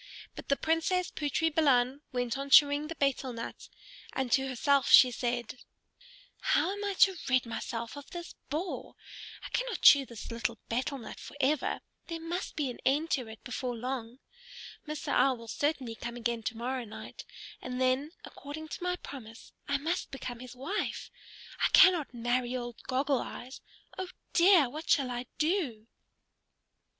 [0.35, 3.69] But the Princess Putri Balan went on chewing the betel nut,
[4.13, 7.17] and to herself she said, [Illustration: Putri Balan began to laugh] "How am I to
[7.29, 8.95] rid myself of this bore?
[9.43, 13.43] I cannot chew this little betel nut forever; there must be an end to it
[13.43, 14.17] before long.
[14.87, 15.09] Mr.
[15.09, 17.23] Owl will certainly come again to morrow night,
[17.61, 21.11] and then, according to my promise, I must become his wife.
[21.63, 23.61] I cannot marry old Goggle Eyes.
[23.99, 24.67] Oh dear!
[24.67, 25.85] What shall I do?"